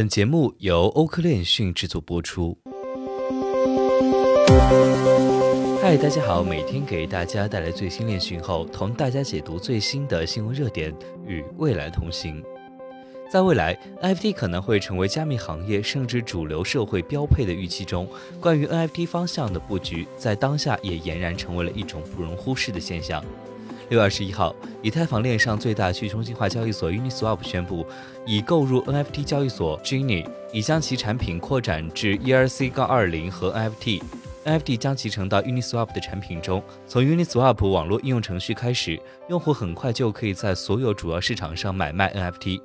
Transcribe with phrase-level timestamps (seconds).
[0.00, 2.56] 本节目由欧科链讯制作播出。
[5.82, 10.90] 嗨，大家好，每天给大家带来最新链讯后，同大家解读最新的新闻热点，
[11.26, 12.42] 与未来同行。
[13.30, 18.08] 在未来，NFT 可能会成为加密行业甚至主流社会标配的预期中，
[18.40, 23.22] 关于 NFT 方向的布局，在当下也俨然成为了一种不容忽视的现象。
[23.90, 27.84] 六月二十一号，以太坊链上最大去中心化交易所 Uniswap 宣布，
[28.24, 34.00] 已购入 NFT 交易所 Genie，已将其产品扩展至 ERC-20 和 NFT。
[34.44, 36.62] NFT 将集成到 Uniswap 的产品中。
[36.86, 38.96] 从 Uniswap 网络应用程序开始，
[39.28, 42.60] 用户很快就可以在所有主要市场上买卖 NFT。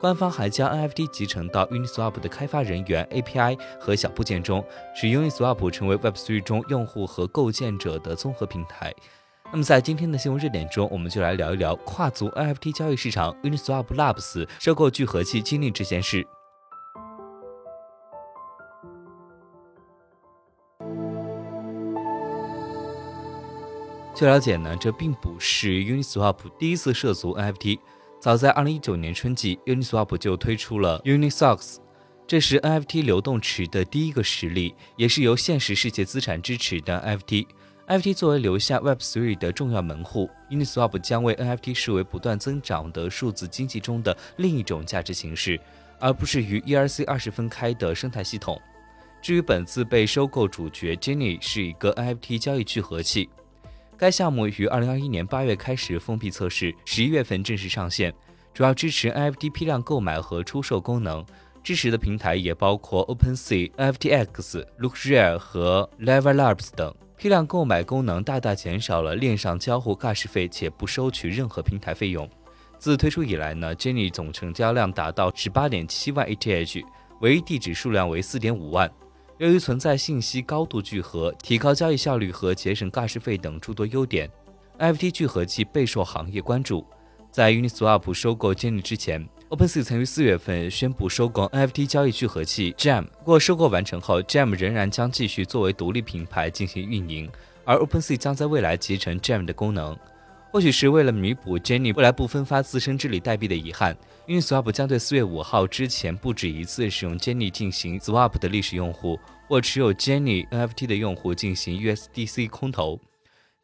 [0.00, 4.64] 官方还将 NFT 集成到 Uniswap 的开发人员 API 和小部件中，
[4.94, 8.94] 使 Uniswap 成为 Web3 中用户和构建者的综合平台。
[9.50, 16.26] 那么，在今天的新闻热点中，我们就来聊一聊跨足 NFT 交易市场 Uniswap Labs 收购聚合器经历这件事。
[24.14, 27.78] 据了解呢，这并不是 Uniswap 第一次涉足 NFT。
[28.20, 31.76] 早在2019年春季，Uniswap 就推出了 Unisocks，
[32.26, 37.46] 这是 NFT 流动池的第一个实例，也是由现实世界资产支持的 NFT。
[37.88, 45.58] NFT 作为留下 Web3 的重要门户，Uniswap 将为 NFT 视为不断增长的数字经济中的另一种价值形式，
[45.98, 48.60] 而不是与 ERC20 分开的生态系统。
[49.22, 53.30] 至于本次被收购主角 Jenny 是一个 NFT 交易聚合器，
[53.96, 58.12] 该项目于2021年8月开始封闭测试，11月份正式上线，
[58.52, 61.24] 主要支持 NFT 批量购买和出售功能，
[61.64, 66.94] 支持的平台也包括 OpenSea、FTX、LookRare 和 LevelLabs 等。
[67.18, 72.30] 批量购买功能大大减少了链上交互尬时费，且不收取任何平台费用。
[72.78, 76.84] 自推出以来呢，Jenny 总成交量达到十八点七万 ETH，
[77.20, 78.88] 唯一地址数量为四点五万。
[79.38, 84.30] 由于存在信息高度聚合、提高交易效率和节省尬时费等诸多优点
[84.78, 86.86] ，NFT 聚合器备受行业关注。
[87.32, 93.04] 在 Uniswap 收购 Jenny 之前，OpenSea 曾于四月份宣布收购 NFT 交易聚合器 Jam。
[93.20, 97.30] 不过，收购完成后，Jam 仍然将继续作为独立品牌进行运营，
[97.64, 99.96] 而 OpenSea 将在未来集成 Jam 的功能。
[100.50, 103.94] 或许是为了弥补 Jenny 未来不分发自身治理代币的遗憾
[104.26, 112.98] ，Uniswap 将对四月五号之前不止一次使用 Jenny 进行 Swap 的历史用户或持有 Jenny NFT 的用户进行 USDC 空投。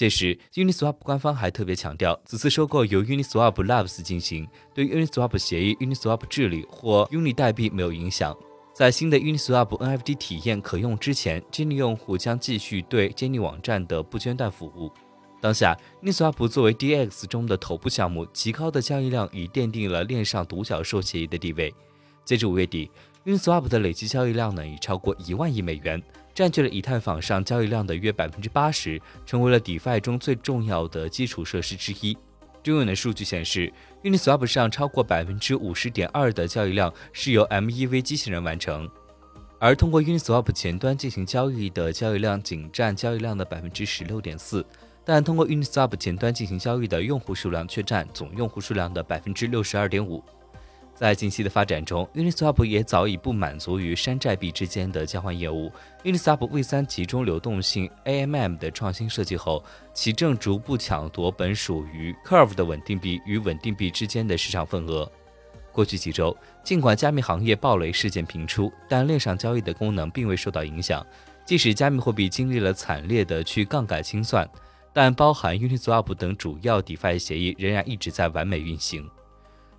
[0.00, 8.34] 届时，Uniswap 官方还特别强调，此次收购由 Uniswap Labs 进行，对 Uniswap 协议、Uniswap 治理或 Uni 代币没有影响。
[8.72, 14.90] 在新的 Uniswap NFT 体验可用之前，Jenny 用户将继续对 Jenny 网站的不间断服务。
[15.38, 21.74] 当下，Uniswap 作为 DX 中的头部项目，极高的交易量已奠定了链上独角兽协议的地位。
[22.24, 22.90] 截至五月底
[23.26, 26.02] ，Uniswap 的累计交易量呢已超过一万亿美元。
[26.40, 32.16] 占据了以太坊上交易量的约百分之八十，成为了 DeFi 中最重要的基础设施之一。
[32.62, 33.70] 中远的数据显示
[34.02, 38.88] ，Uniswap 上超过百分之五十点二的交易量是由 MEV 机器人完成，
[39.58, 44.64] 而通过 Uniswap 前端进行交易的交易量仅占交易量的百分之十六点四，
[45.04, 50.24] 但通过 Uniswap 前端进行交易的用户数量却占总用户数量的百分之六十二点五。
[51.00, 55.72] 在近期的发展中，Uniswap 也早已不满足于山寨币之间的交换业务。
[56.04, 65.10] Uniswap V3 集中流动性 AMM 的创新设计后，其正逐步抢夺本属于 Curve 的稳定币与稳定币之间的市场份额。
[65.72, 71.02] 过去几周，尽管加密行业暴雷事件频出，但链上交易的功能并未受到影响。
[71.46, 74.46] 即使加密货币经历了惨烈的去杠杆清算，
[74.92, 79.08] 但包含 Uniswap 等主要 DeFi 协议仍然一直在完美运行。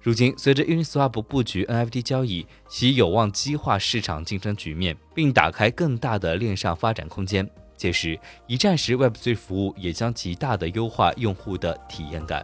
[0.03, 7.47] 如今，随着 Uniswap 布局 NFT 交易，其有望激化市场竞争局面，并打开更大的链上发展空间。
[7.77, 12.43] 届时，一站式 Web3 服务也将极大的优化用户的体验感。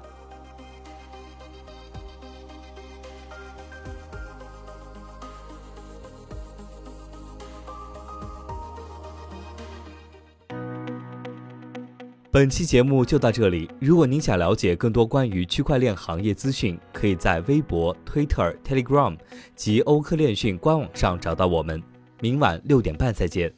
[12.37, 13.67] 本期节目就到这里。
[13.79, 19.17] 如果您想了解更多关于区块链行业资讯，可以在微博、Twitter、Telegram
[19.55, 21.81] 及欧科链讯官网上找到我们。
[22.21, 23.51] 明晚六点半再见。